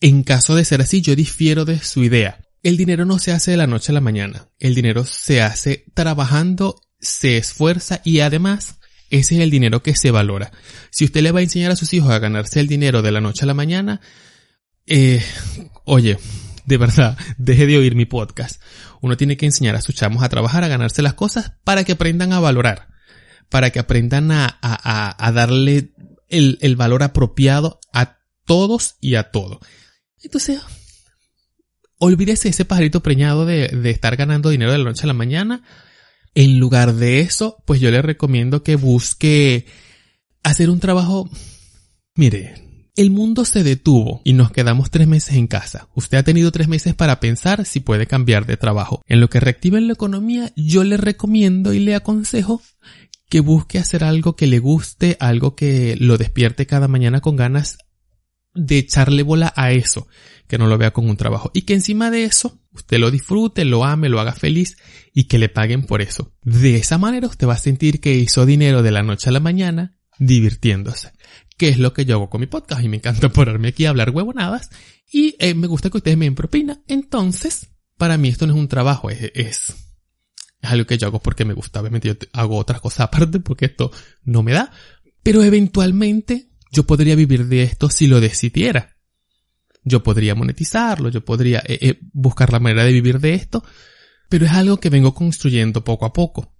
[0.00, 2.44] En caso de ser así, yo difiero de su idea.
[2.62, 4.48] El dinero no se hace de la noche a la mañana.
[4.58, 8.78] El dinero se hace trabajando, se esfuerza y además
[9.10, 10.52] ese es el dinero que se valora.
[10.90, 13.20] Si usted le va a enseñar a sus hijos a ganarse el dinero de la
[13.20, 14.00] noche a la mañana,
[14.88, 15.22] eh,
[15.84, 16.18] oye,
[16.68, 18.60] de verdad, deje de oír mi podcast.
[19.00, 21.92] Uno tiene que enseñar a sus chamos a trabajar, a ganarse las cosas para que
[21.92, 22.88] aprendan a valorar,
[23.48, 25.94] para que aprendan a, a, a, darle
[26.28, 29.60] el, el valor apropiado a todos y a todo.
[30.22, 30.60] Entonces,
[31.98, 35.62] olvídese ese pajarito preñado de, de, estar ganando dinero de la noche a la mañana.
[36.34, 39.66] En lugar de eso, pues yo le recomiendo que busque
[40.42, 41.30] hacer un trabajo.
[42.14, 45.88] Mire, el mundo se detuvo y nos quedamos tres meses en casa.
[45.94, 49.02] Usted ha tenido tres meses para pensar si puede cambiar de trabajo.
[49.06, 52.62] En lo que reactiva la economía, yo le recomiendo y le aconsejo
[53.28, 57.78] que busque hacer algo que le guste, algo que lo despierte cada mañana con ganas
[58.54, 60.08] de echarle bola a eso,
[60.46, 63.64] que no lo vea como un trabajo y que encima de eso usted lo disfrute,
[63.64, 64.76] lo ame, lo haga feliz
[65.14, 66.32] y que le paguen por eso.
[66.42, 69.40] De esa manera usted va a sentir que hizo dinero de la noche a la
[69.40, 71.12] mañana divirtiéndose.
[71.58, 72.82] Que es lo que yo hago con mi podcast.
[72.82, 74.70] Y me encanta ponerme aquí a hablar huevonadas.
[75.12, 76.80] Y eh, me gusta que ustedes me den propina.
[76.88, 77.68] Entonces,
[77.98, 79.74] para mí esto no es un trabajo, es, es,
[80.62, 81.80] algo que yo hago porque me gusta.
[81.80, 83.90] Obviamente yo hago otras cosas aparte porque esto
[84.22, 84.72] no me da.
[85.22, 88.96] Pero eventualmente yo podría vivir de esto si lo decidiera.
[89.84, 93.64] Yo podría monetizarlo, yo podría eh, eh, buscar la manera de vivir de esto,
[94.28, 96.57] pero es algo que vengo construyendo poco a poco.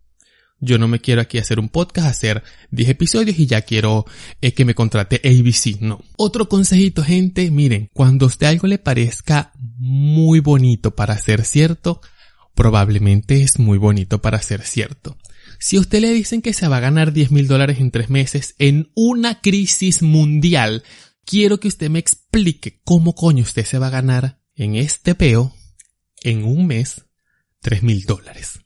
[0.61, 4.07] Yo no me quiero aquí hacer un podcast, hacer 10 episodios y ya quiero
[4.41, 6.01] eh, que me contrate ABC, no.
[6.17, 12.01] Otro consejito, gente, miren, cuando a usted algo le parezca muy bonito para ser cierto,
[12.55, 15.17] probablemente es muy bonito para ser cierto.
[15.61, 18.55] Si usted le dicen que se va a ganar 10 mil dólares en tres meses
[18.59, 20.83] en una crisis mundial,
[21.25, 25.55] quiero que usted me explique cómo coño usted se va a ganar en este peo,
[26.23, 27.05] en un mes,
[27.61, 28.61] 3 mil dólares.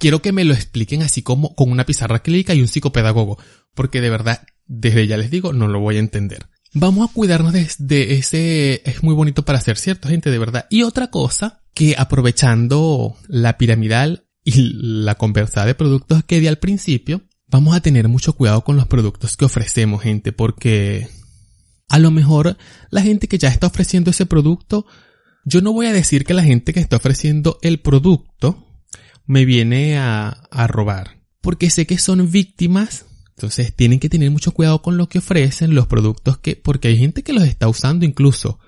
[0.00, 3.36] Quiero que me lo expliquen así como con una pizarra clínica y un psicopedagogo,
[3.74, 6.46] porque de verdad, desde ya les digo, no lo voy a entender.
[6.72, 10.66] Vamos a cuidarnos de, ese, es muy bonito para ser cierto, gente, de verdad.
[10.70, 14.70] Y otra cosa, que aprovechando la piramidal y
[15.02, 18.86] la conversada de productos que di al principio, vamos a tener mucho cuidado con los
[18.86, 21.08] productos que ofrecemos, gente, porque
[21.88, 22.56] a lo mejor
[22.90, 24.86] la gente que ya está ofreciendo ese producto,
[25.44, 28.67] yo no voy a decir que la gente que está ofreciendo el producto
[29.28, 33.04] me viene a, a robar, porque sé que son víctimas,
[33.36, 36.98] entonces tienen que tener mucho cuidado con lo que ofrecen, los productos que, porque hay
[36.98, 38.58] gente que los está usando incluso.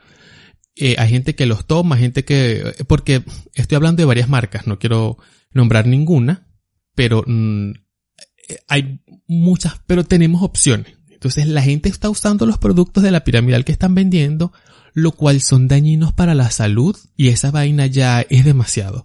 [0.77, 4.79] Eh, hay gente que los toma, gente que, porque estoy hablando de varias marcas, no
[4.79, 5.19] quiero
[5.53, 6.47] nombrar ninguna,
[6.95, 7.71] pero mm,
[8.49, 10.95] eh, hay muchas, pero tenemos opciones.
[11.09, 14.53] Entonces la gente está usando los productos de la piramidal que están vendiendo,
[14.95, 19.05] lo cual son dañinos para la salud y esa vaina ya es demasiado.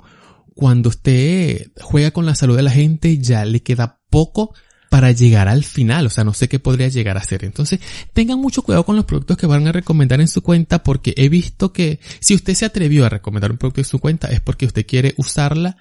[0.55, 4.55] Cuando usted juega con la salud de la gente ya le queda poco
[4.89, 7.43] para llegar al final, o sea, no sé qué podría llegar a ser.
[7.43, 7.81] Entonces,
[8.13, 11.27] tengan mucho cuidado con los productos que van a recomendar en su cuenta porque he
[11.27, 14.65] visto que si usted se atrevió a recomendar un producto en su cuenta es porque
[14.65, 15.75] usted quiere usarla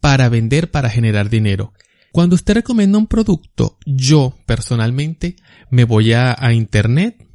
[0.00, 1.72] para vender, para generar dinero.
[2.12, 5.36] Cuando usted recomienda un producto, yo personalmente
[5.70, 7.26] me voy a, a internet,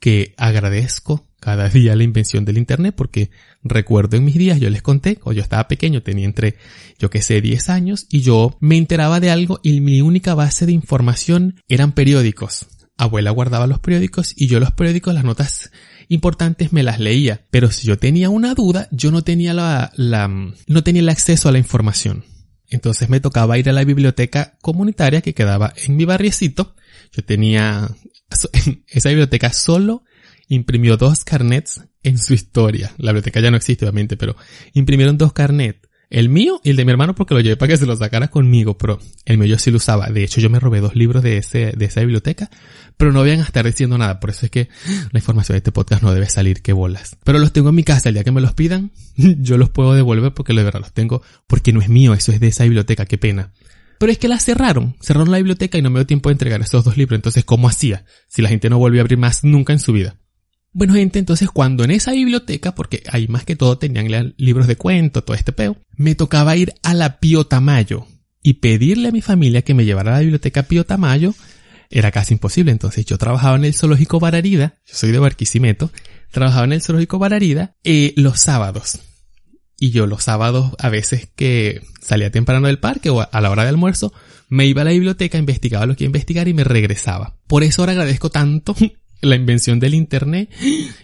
[0.00, 3.30] que agradezco cada día la invención del internet, porque
[3.62, 6.56] recuerdo en mis días, yo les conté, cuando yo estaba pequeño, tenía entre,
[6.98, 10.66] yo que sé, 10 años, y yo me enteraba de algo y mi única base
[10.66, 12.66] de información eran periódicos.
[12.96, 15.70] Abuela guardaba los periódicos y yo los periódicos, las notas
[16.08, 17.44] importantes me las leía.
[17.50, 21.48] Pero si yo tenía una duda, yo no tenía la, la, no tenía el acceso
[21.48, 22.24] a la información.
[22.68, 26.74] Entonces me tocaba ir a la biblioteca comunitaria que quedaba en mi barriecito.
[27.12, 27.88] Yo tenía,
[28.88, 30.04] esa biblioteca solo
[30.48, 32.92] imprimió dos carnets en su historia.
[32.98, 34.36] La biblioteca ya no existe obviamente, pero
[34.72, 35.88] imprimieron dos carnets.
[36.10, 38.28] El mío y el de mi hermano porque lo llevé para que se lo sacara
[38.28, 40.06] conmigo, pero el mío yo sí lo usaba.
[40.08, 42.50] De hecho, yo me robé dos libros de ese, de esa biblioteca,
[42.96, 44.20] pero no vayan a estar diciendo nada.
[44.20, 44.68] Por eso es que
[45.10, 47.16] la información de este podcast no debe salir, que bolas.
[47.24, 48.10] Pero los tengo en mi casa.
[48.10, 51.22] El día que me los pidan, yo los puedo devolver porque de verdad los tengo,
[51.48, 53.52] porque no es mío, eso es de esa biblioteca, qué pena.
[54.04, 56.60] Pero es que la cerraron, cerraron la biblioteca y no me dio tiempo de entregar
[56.60, 57.16] esos dos libros.
[57.16, 58.04] Entonces, ¿cómo hacía?
[58.28, 60.16] Si la gente no volvió a abrir más nunca en su vida.
[60.74, 64.76] Bueno, gente, entonces cuando en esa biblioteca, porque ahí más que todo tenían libros de
[64.76, 68.06] cuento, todo este peo, me tocaba ir a la Pío Tamayo
[68.42, 71.34] y pedirle a mi familia que me llevara a la biblioteca Pío Tamayo,
[71.88, 72.72] era casi imposible.
[72.72, 75.90] Entonces yo trabajaba en el zoológico Bararida, yo soy de Barquisimeto,
[76.30, 79.00] trabajaba en el zoológico Bararida eh, los sábados.
[79.84, 83.64] Y yo los sábados, a veces que salía temprano del parque o a la hora
[83.64, 84.14] de almuerzo,
[84.48, 87.36] me iba a la biblioteca, investigaba lo que iba a investigar y me regresaba.
[87.46, 88.74] Por eso ahora agradezco tanto
[89.20, 90.48] la invención del internet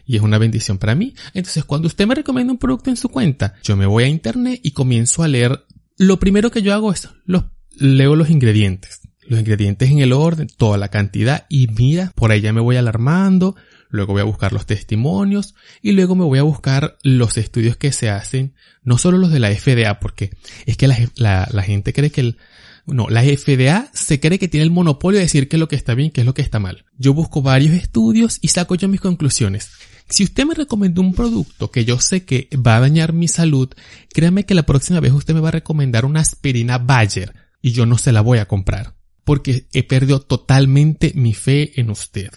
[0.06, 1.14] y es una bendición para mí.
[1.34, 4.60] Entonces, cuando usted me recomienda un producto en su cuenta, yo me voy a internet
[4.62, 5.62] y comienzo a leer.
[5.98, 7.44] Lo primero que yo hago es los,
[7.76, 9.00] leo los ingredientes.
[9.26, 12.76] Los ingredientes en el orden, toda la cantidad y mira, por ahí ya me voy
[12.76, 13.56] alarmando.
[13.90, 17.92] Luego voy a buscar los testimonios y luego me voy a buscar los estudios que
[17.92, 20.30] se hacen, no solo los de la FDA, porque
[20.66, 22.38] es que la, gente cree que el,
[22.86, 25.76] no, la FDA se cree que tiene el monopolio de decir qué es lo que
[25.76, 26.84] está bien y qué es lo que está mal.
[26.98, 29.70] Yo busco varios estudios y saco yo mis conclusiones.
[30.08, 33.70] Si usted me recomienda un producto que yo sé que va a dañar mi salud,
[34.12, 37.86] créame que la próxima vez usted me va a recomendar una aspirina Bayer y yo
[37.86, 38.96] no se la voy a comprar.
[39.24, 42.30] Porque he perdido totalmente mi fe en usted.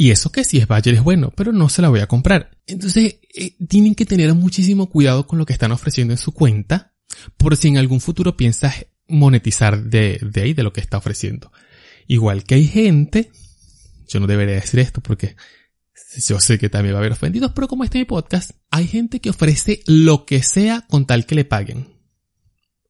[0.00, 2.56] Y eso que si es Bayer es bueno, pero no se la voy a comprar.
[2.66, 6.94] Entonces, eh, tienen que tener muchísimo cuidado con lo que están ofreciendo en su cuenta,
[7.36, 11.52] por si en algún futuro piensas monetizar de, ahí, de lo que está ofreciendo.
[12.06, 13.30] Igual que hay gente,
[14.08, 15.36] yo no debería decir esto porque
[16.26, 18.86] yo sé que también va a haber ofendidos, pero como este es mi podcast, hay
[18.86, 21.88] gente que ofrece lo que sea con tal que le paguen.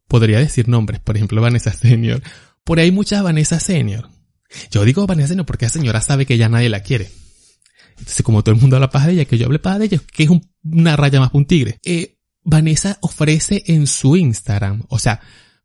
[0.07, 2.23] Podría decir nombres, por ejemplo, Vanessa Senior.
[2.63, 4.09] Por ahí muchas Vanessa Senior
[4.71, 7.11] Yo digo Vanessa no porque la señora sabe que ya nadie la quiere.
[7.99, 10.01] Entonces, como todo el mundo habla paja de ella, que yo hable paja de ella,
[10.13, 11.79] que es un- una raya más para un tigre.
[11.85, 15.21] Eh, Vanessa ofrece en su Instagram, o sea,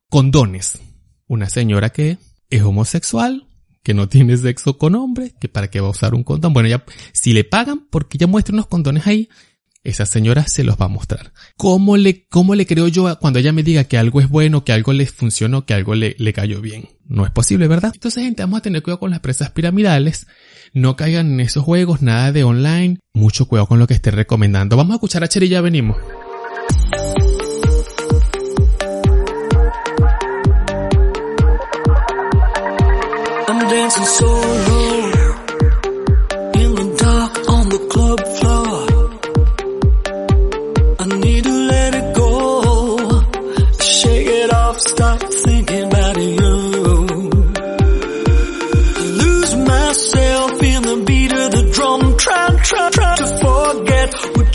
[0.09, 0.79] condones.
[1.27, 2.17] Una señora que
[2.49, 3.47] es homosexual,
[3.83, 6.53] que no tiene sexo con hombres, que para qué va a usar un condón.
[6.53, 9.29] Bueno, ya, si le pagan porque ella muestra unos condones ahí,
[9.83, 11.31] esa señora se los va a mostrar.
[11.57, 14.63] ¿Cómo le, cómo le creo yo a- cuando ella me diga que algo es bueno,
[14.65, 16.89] que algo le funcionó, que algo le, le cayó bien?
[17.07, 17.91] No es posible, ¿verdad?
[17.93, 20.27] Entonces, gente, vamos a tener cuidado con las presas piramidales.
[20.73, 22.99] No caigan en esos juegos, nada de online.
[23.13, 24.75] Mucho cuidado con lo que esté recomendando.
[24.75, 25.97] Vamos a escuchar a Cher y ya venimos.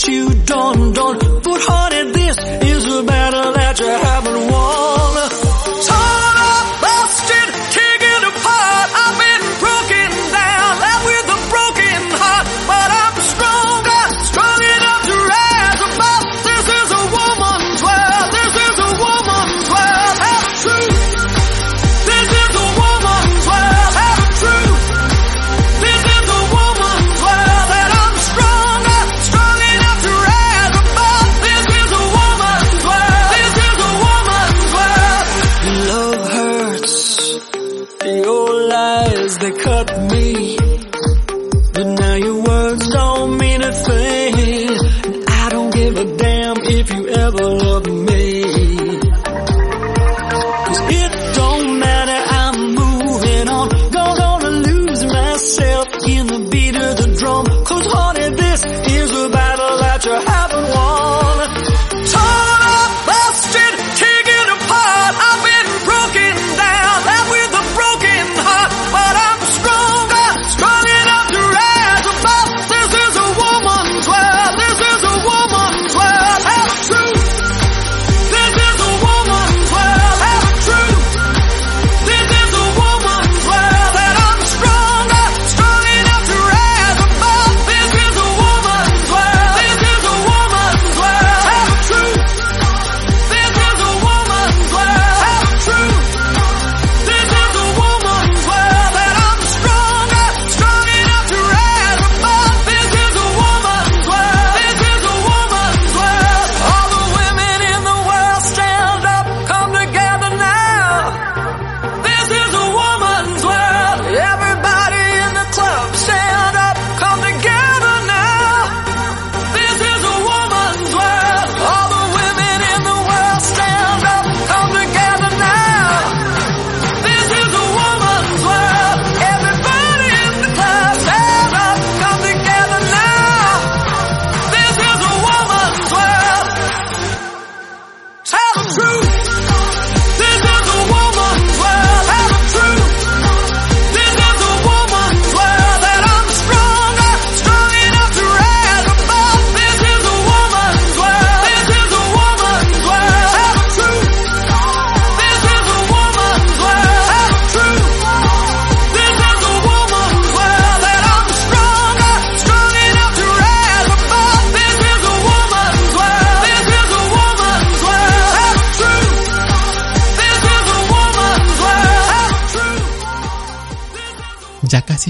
[0.07, 1.30] you don't, don't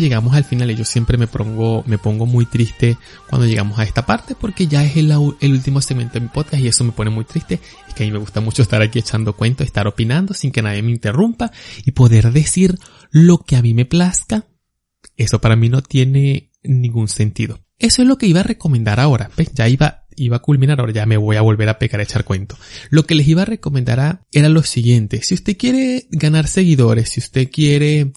[0.00, 3.84] llegamos al final y yo siempre me pongo, me pongo muy triste cuando llegamos a
[3.84, 6.92] esta parte porque ya es el, el último segmento de mi podcast y eso me
[6.92, 7.60] pone muy triste.
[7.86, 10.62] Es que a mí me gusta mucho estar aquí echando cuentos, estar opinando sin que
[10.62, 11.52] nadie me interrumpa
[11.84, 12.76] y poder decir
[13.10, 14.46] lo que a mí me plazca.
[15.16, 17.60] Eso para mí no tiene ningún sentido.
[17.78, 19.30] Eso es lo que iba a recomendar ahora.
[19.36, 19.52] ¿Ves?
[19.54, 22.24] Ya iba, iba a culminar, ahora ya me voy a volver a pecar a echar
[22.24, 22.58] cuento.
[22.90, 25.22] Lo que les iba a recomendar era lo siguiente.
[25.22, 28.12] Si usted quiere ganar seguidores, si usted quiere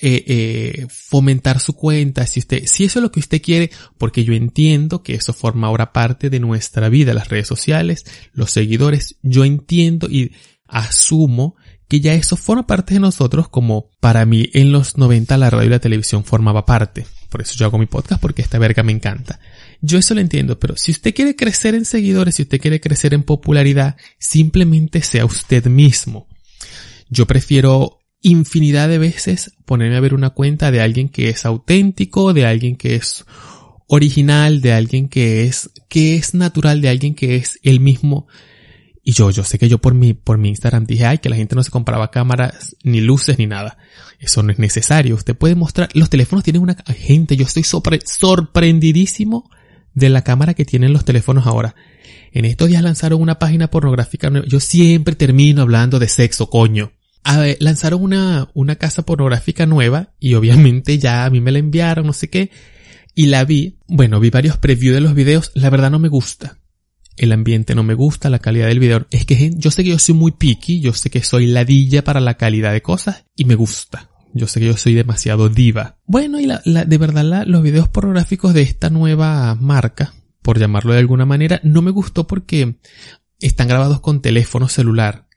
[0.00, 4.24] eh, eh, fomentar su cuenta, si usted, si eso es lo que usted quiere, porque
[4.24, 9.16] yo entiendo que eso forma ahora parte de nuestra vida, las redes sociales, los seguidores,
[9.22, 10.32] yo entiendo y
[10.66, 11.56] asumo
[11.86, 15.66] que ya eso forma parte de nosotros como para mí en los 90 la radio
[15.66, 17.06] y la televisión formaba parte.
[17.28, 19.38] Por eso yo hago mi podcast porque esta verga me encanta.
[19.82, 23.12] Yo eso lo entiendo, pero si usted quiere crecer en seguidores, si usted quiere crecer
[23.12, 26.26] en popularidad, simplemente sea usted mismo.
[27.10, 32.32] Yo prefiero infinidad de veces ponerme a ver una cuenta de alguien que es auténtico,
[32.32, 33.24] de alguien que es
[33.86, 38.26] original, de alguien que es, que es natural, de alguien que es el mismo.
[39.04, 41.36] Y yo, yo sé que yo por mi, por mi Instagram dije, ay, que la
[41.36, 43.76] gente no se compraba cámaras, ni luces, ni nada.
[44.18, 45.14] Eso no es necesario.
[45.14, 49.50] Usted puede mostrar, los teléfonos tienen una, gente, yo estoy sorpre- sorprendidísimo
[49.92, 51.74] de la cámara que tienen los teléfonos ahora.
[52.32, 54.32] En estos días lanzaron una página pornográfica.
[54.48, 56.92] Yo siempre termino hablando de sexo, coño.
[57.60, 62.12] Lanzaron una, una casa pornográfica nueva y obviamente ya a mí me la enviaron, no
[62.12, 62.50] sé qué.
[63.14, 63.78] Y la vi.
[63.86, 65.50] Bueno, vi varios previews de los videos.
[65.54, 66.58] La verdad no me gusta.
[67.16, 69.06] El ambiente no me gusta, la calidad del video.
[69.10, 72.18] Es que yo sé que yo soy muy picky, yo sé que soy ladilla para
[72.20, 74.10] la calidad de cosas y me gusta.
[74.34, 75.98] Yo sé que yo soy demasiado diva.
[76.06, 80.12] Bueno, y la, la- de verdad la- los videos pornográficos de esta nueva marca,
[80.42, 82.80] por llamarlo de alguna manera, no me gustó porque
[83.38, 85.28] están grabados con teléfono celular.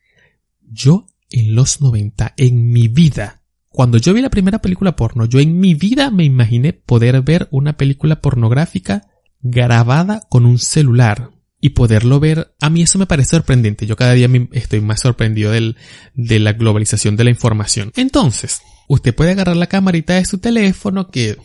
[0.64, 3.42] Yo en los 90, en mi vida,
[3.78, 7.48] cuando yo vi la primera película porno, yo en mi vida me imaginé poder ver
[7.52, 9.08] una película pornográfica
[9.42, 11.30] grabada con un celular
[11.62, 12.56] y poderlo ver.
[12.60, 13.86] A mí eso me parece sorprendente.
[13.86, 15.76] Yo cada día estoy más sorprendido del,
[16.16, 17.92] de la globalización de la información.
[17.96, 21.38] Entonces, usted puede agarrar la camarita de su teléfono que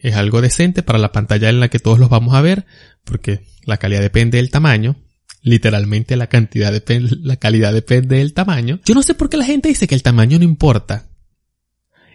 [0.00, 2.66] es algo decente para la pantalla en la que todos los vamos a ver,
[3.04, 4.96] porque la calidad depende del tamaño.
[5.46, 8.80] Literalmente la cantidad depende, la calidad depende del tamaño.
[8.84, 11.06] Yo no sé por qué la gente dice que el tamaño no importa.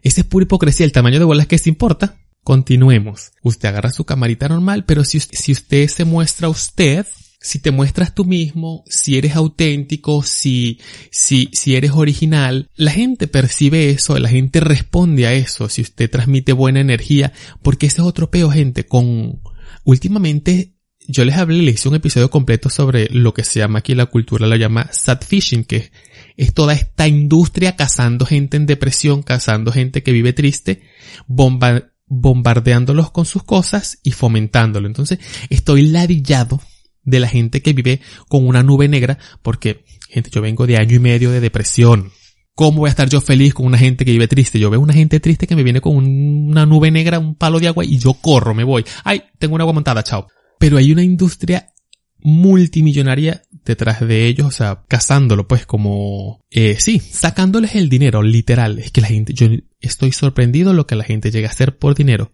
[0.04, 2.20] Esa es pura hipocresía, el tamaño de bolas que se importa.
[2.44, 3.32] Continuemos.
[3.42, 7.06] Usted agarra su camarita normal, pero si, si usted se muestra usted,
[7.40, 13.28] si te muestras tú mismo, si eres auténtico, si, si, si eres original, la gente
[13.28, 18.08] percibe eso, la gente responde a eso, si usted transmite buena energía, porque ese es
[18.08, 19.40] otro peo, gente, con,
[19.86, 20.76] últimamente,
[21.08, 24.06] yo les hablé, les hice un episodio completo sobre lo que se llama aquí la
[24.06, 25.92] cultura, la llama sad fishing, que
[26.38, 30.82] es toda esta industria cazando gente en depresión, cazando gente que vive triste,
[31.28, 34.88] bomba- bombardeándolos con sus cosas y fomentándolo.
[34.88, 36.62] Entonces, estoy ladillado
[37.04, 40.96] de la gente que vive con una nube negra, porque, gente, yo vengo de año
[40.96, 42.12] y medio de depresión.
[42.54, 44.60] ¿Cómo voy a estar yo feliz con una gente que vive triste?
[44.60, 47.60] Yo veo una gente triste que me viene con un- una nube negra, un palo
[47.60, 48.86] de agua y yo corro, me voy.
[49.04, 50.28] Ay, tengo una agua montada, chao.
[50.62, 51.74] Pero hay una industria
[52.20, 58.78] multimillonaria detrás de ellos, o sea, cazándolo, pues como, eh, sí, sacándoles el dinero, literal.
[58.78, 59.48] Es que la gente, yo
[59.80, 62.32] estoy sorprendido de lo que la gente llega a hacer por dinero.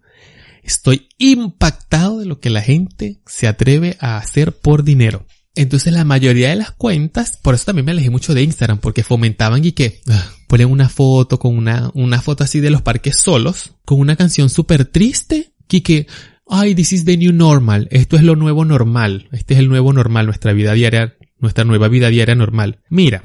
[0.62, 5.26] Estoy impactado de lo que la gente se atreve a hacer por dinero.
[5.56, 9.04] Entonces la mayoría de las cuentas, por eso también me alejé mucho de Instagram, porque
[9.04, 13.18] fomentaban y que ah, ponen una foto con una, una foto así de los parques
[13.18, 16.08] solos, con una canción súper triste, y que,
[16.50, 19.94] ay, this is the new normal, esto es lo nuevo normal, este es el nuevo
[19.94, 22.80] normal, nuestra vida diaria, nuestra nueva vida diaria normal.
[22.90, 23.24] Mira,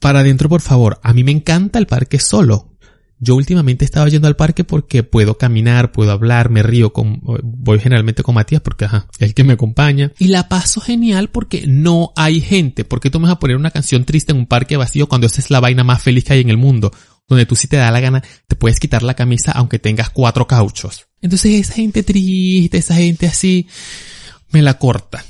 [0.00, 2.68] para adentro por favor, a mí me encanta el parque solo.
[3.24, 7.78] Yo últimamente estaba yendo al parque porque puedo caminar, puedo hablar, me río con, voy
[7.78, 10.10] generalmente con Matías porque ajá, es el que me acompaña.
[10.18, 12.84] Y la paso genial porque no hay gente.
[12.84, 15.28] ¿Por qué tú me vas a poner una canción triste en un parque vacío cuando
[15.28, 16.90] esa es la vaina más feliz que hay en el mundo?
[17.28, 20.48] Donde tú si te da la gana, te puedes quitar la camisa aunque tengas cuatro
[20.48, 21.06] cauchos.
[21.22, 23.66] Entonces esa gente triste, esa gente así,
[24.50, 25.24] me la corta.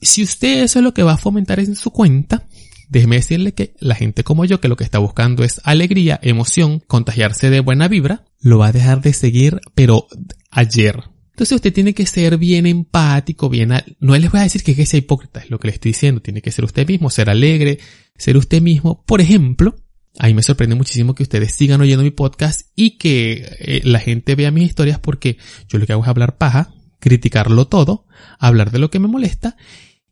[0.00, 2.46] Si usted eso es lo que va a fomentar en su cuenta,
[2.88, 6.80] déjeme decirle que la gente como yo, que lo que está buscando es alegría, emoción,
[6.86, 10.06] contagiarse de buena vibra, lo va a dejar de seguir, pero
[10.50, 11.02] ayer.
[11.32, 13.72] Entonces usted tiene que ser bien empático, bien...
[13.72, 15.92] a- No les voy a decir que, que sea hipócrita, es lo que le estoy
[15.92, 16.20] diciendo.
[16.22, 17.78] Tiene que ser usted mismo, ser alegre,
[18.16, 19.02] ser usted mismo.
[19.06, 19.74] Por ejemplo,
[20.18, 24.00] a mí me sorprende muchísimo que ustedes sigan oyendo mi podcast y que eh, la
[24.00, 25.38] gente vea mis historias porque
[25.68, 28.06] yo lo que hago es hablar paja, criticarlo todo,
[28.38, 29.56] hablar de lo que me molesta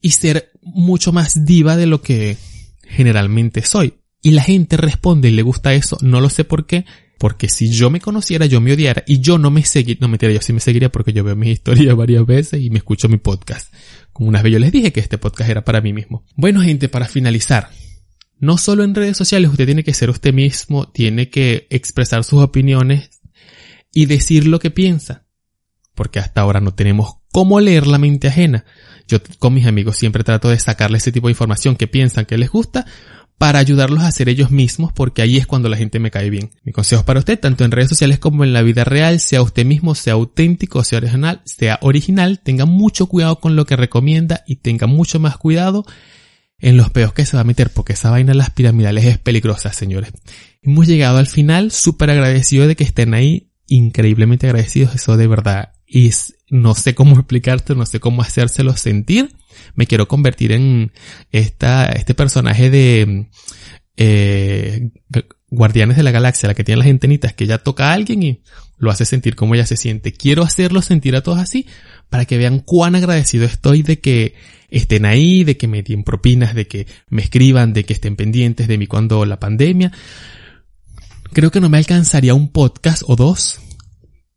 [0.01, 2.37] y ser mucho más diva de lo que
[2.83, 3.95] generalmente soy.
[4.23, 6.85] Y la gente responde y le gusta eso, no lo sé por qué,
[7.19, 10.33] porque si yo me conociera, yo me odiara y yo no me seguiría, no mentira,
[10.33, 13.19] yo sí me seguiría porque yo veo mis historias varias veces y me escucho mi
[13.19, 13.73] podcast.
[14.13, 16.25] Como unas veces yo les dije que este podcast era para mí mismo.
[16.37, 17.71] Bueno gente, para finalizar,
[18.41, 22.43] no solo en redes sociales, usted tiene que ser usted mismo, tiene que expresar sus
[22.43, 23.11] opiniones
[23.93, 25.27] y decir lo que piensa.
[25.95, 28.65] Porque hasta ahora no tenemos cómo leer la mente ajena.
[29.09, 32.39] Yo con mis amigos siempre trato de sacarle ese tipo de información que piensan que
[32.39, 32.87] les gusta
[33.39, 36.51] para ayudarlos a ser ellos mismos porque ahí es cuando la gente me cae bien.
[36.65, 39.65] Mi consejo para usted, tanto en redes sociales como en la vida real, sea usted
[39.65, 44.57] mismo, sea auténtico, sea original, sea original, tenga mucho cuidado con lo que recomienda y
[44.57, 45.85] tenga mucho más cuidado
[46.61, 49.19] en los peos que se va a meter porque esa vaina de las piramidales es
[49.19, 50.13] peligrosa, señores.
[50.63, 55.73] Hemos llegado al final, súper agradecido de que estén ahí, increíblemente agradecidos, eso de verdad.
[55.87, 56.11] Y
[56.51, 59.35] no sé cómo explicarte, no sé cómo hacérselo sentir.
[59.75, 60.93] Me quiero convertir en
[61.31, 63.29] esta, este personaje de,
[63.97, 64.91] eh,
[65.51, 68.43] Guardianes de la Galaxia, la que tiene las antenitas, que ella toca a alguien y
[68.77, 70.13] lo hace sentir como ella se siente.
[70.13, 71.67] Quiero hacerlo sentir a todos así
[72.11, 74.35] para que vean cuán agradecido estoy de que
[74.71, 78.69] estén ahí, de que me den propinas, de que me escriban, de que estén pendientes
[78.69, 79.93] de mí cuando la pandemia.
[81.33, 83.61] Creo que no me alcanzaría un podcast o dos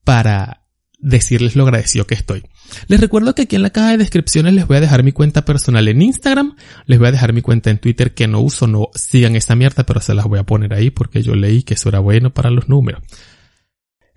[0.03, 0.61] para
[0.99, 2.43] decirles lo agradecido que estoy.
[2.87, 5.43] Les recuerdo que aquí en la caja de descripciones les voy a dejar mi cuenta
[5.43, 6.55] personal en Instagram,
[6.85, 9.85] les voy a dejar mi cuenta en Twitter que no uso, no sigan esta mierda,
[9.85, 12.49] pero se las voy a poner ahí porque yo leí que eso era bueno para
[12.49, 13.01] los números.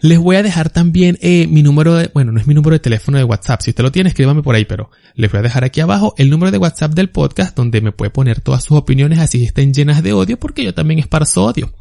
[0.00, 2.80] Les voy a dejar también eh, mi número de, bueno, no es mi número de
[2.80, 3.62] teléfono de WhatsApp.
[3.62, 6.30] Si usted lo tiene, escríbame por ahí, pero les voy a dejar aquí abajo el
[6.30, 10.02] número de WhatsApp del podcast donde me puede poner todas sus opiniones así estén llenas
[10.02, 11.72] de odio porque yo también esparzo odio.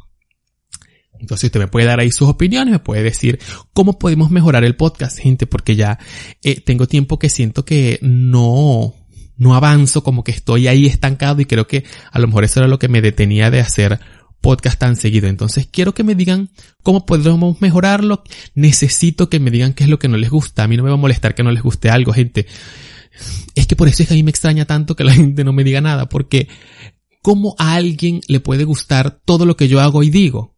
[1.18, 3.38] Entonces usted me puede dar ahí sus opiniones, me puede decir
[3.72, 5.98] cómo podemos mejorar el podcast, gente, porque ya
[6.42, 8.94] eh, tengo tiempo que siento que no,
[9.36, 12.68] no avanzo, como que estoy ahí estancado y creo que a lo mejor eso era
[12.68, 14.00] lo que me detenía de hacer
[14.44, 15.26] podcast tan seguido.
[15.26, 16.50] Entonces quiero que me digan
[16.82, 18.22] cómo podemos mejorarlo.
[18.54, 20.64] Necesito que me digan qué es lo que no les gusta.
[20.64, 22.46] A mí no me va a molestar que no les guste algo, gente.
[23.54, 25.54] Es que por eso es que a mí me extraña tanto que la gente no
[25.54, 26.48] me diga nada, porque
[27.22, 30.54] ¿cómo a alguien le puede gustar todo lo que yo hago y digo?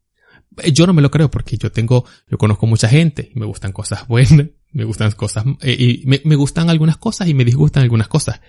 [0.73, 3.71] Yo no me lo creo porque yo tengo, yo conozco mucha gente y me gustan
[3.71, 8.09] cosas buenas, me gustan cosas, eh, y me gustan algunas cosas y me disgustan algunas
[8.09, 8.41] cosas.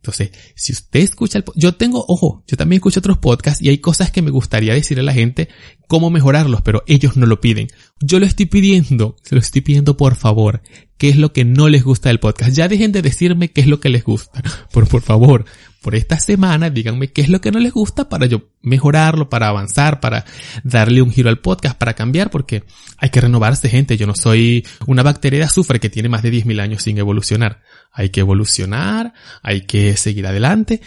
[0.00, 3.78] Entonces, si usted escucha el, yo tengo, ojo, yo también escucho otros podcasts y hay
[3.78, 5.50] cosas que me gustaría decirle a la gente
[5.88, 7.68] cómo mejorarlos, pero ellos no lo piden.
[8.00, 10.62] Yo lo estoy pidiendo, se lo estoy pidiendo por favor.
[10.96, 12.52] ¿Qué es lo que no les gusta del podcast?
[12.56, 14.42] Ya dejen de decirme qué es lo que les gusta.
[14.72, 15.44] Por, por favor,
[15.82, 19.48] por esta semana díganme qué es lo que no les gusta para yo mejorarlo, para
[19.48, 20.26] avanzar, para
[20.62, 22.64] darle un giro al podcast, para cambiar, porque
[22.98, 23.96] hay que renovarse, gente.
[23.96, 27.62] Yo no soy una bacteria de azufre que tiene más de 10.000 años sin evolucionar.
[27.92, 29.12] Hay que evolucionar,
[29.42, 30.80] hay que seguir adelante.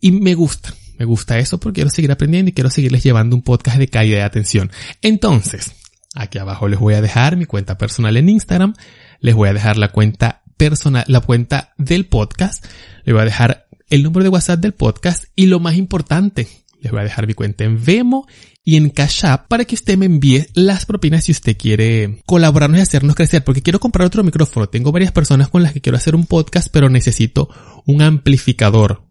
[0.00, 3.42] Y me gusta, me gusta eso porque quiero seguir aprendiendo y quiero seguirles llevando un
[3.42, 4.70] podcast de calidad de atención.
[5.02, 5.72] Entonces,
[6.14, 8.74] aquí abajo les voy a dejar mi cuenta personal en Instagram,
[9.20, 12.64] les voy a dejar la cuenta personal, la cuenta del podcast,
[13.04, 16.48] les voy a dejar el número de WhatsApp del podcast y lo más importante,
[16.86, 18.28] les voy a dejar mi cuenta en Vemo
[18.64, 22.78] y en Cash App para que usted me envíe las propinas si usted quiere colaborarnos
[22.78, 24.68] y hacernos crecer, porque quiero comprar otro micrófono.
[24.68, 27.48] Tengo varias personas con las que quiero hacer un podcast, pero necesito
[27.86, 29.02] un amplificador.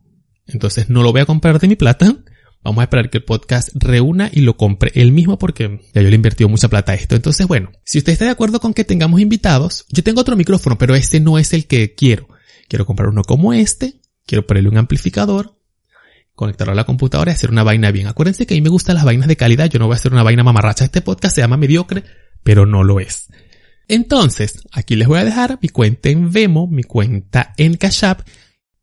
[0.48, 2.16] Entonces no lo voy a comprar de mi plata.
[2.64, 6.08] Vamos a esperar que el podcast reúna y lo compre él mismo porque ya yo
[6.08, 7.16] le he invertido mucha plata a esto.
[7.16, 10.78] Entonces, bueno, si usted está de acuerdo con que tengamos invitados, yo tengo otro micrófono,
[10.78, 12.30] pero este no es el que quiero.
[12.70, 15.55] Quiero comprar uno como este, quiero ponerle un amplificador,
[16.36, 18.08] conectarlo a la computadora y hacer una vaina bien.
[18.08, 20.14] Acuérdense que a mí me gustan las vainas de calidad, yo no voy a hacer
[20.14, 20.86] una vaina mamarracha.
[20.86, 22.04] Este podcast se llama mediocre,
[22.44, 23.28] pero no lo es.
[23.88, 28.22] Entonces, aquí les voy a dejar mi cuenta en Vemo, mi cuenta en Cash App,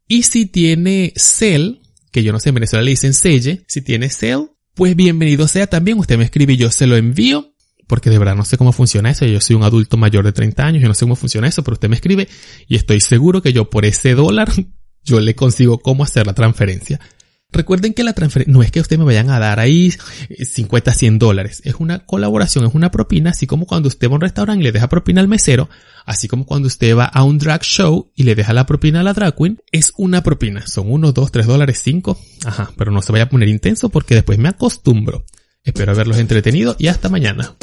[0.07, 1.81] y si tiene Cell,
[2.11, 4.43] que yo no sé, en Venezuela le dicen Selle, si tiene Cell,
[4.75, 7.55] pues bienvenido sea también, usted me escribe y yo se lo envío,
[7.87, 10.65] porque de verdad no sé cómo funciona eso, yo soy un adulto mayor de 30
[10.65, 12.29] años, yo no sé cómo funciona eso, pero usted me escribe
[12.69, 14.51] y estoy seguro que yo por ese dólar,
[15.05, 17.01] yo le consigo cómo hacer la transferencia.
[17.53, 19.93] Recuerden que la transferencia, no es que ustedes me vayan a dar ahí
[20.29, 21.61] eh, 50, 100 dólares.
[21.65, 24.65] Es una colaboración, es una propina, así como cuando usted va a un restaurante y
[24.65, 25.69] le deja propina al mesero,
[26.07, 29.03] así como cuando usted va a un drag show y le deja la propina a
[29.03, 30.67] la drag queen, es una propina.
[30.67, 32.19] Son uno, dos, tres dólares, cinco.
[32.45, 35.25] Ajá, pero no se vaya a poner intenso porque después me acostumbro.
[35.65, 37.55] Espero haberlos entretenido y hasta mañana.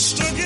[0.00, 0.39] Stop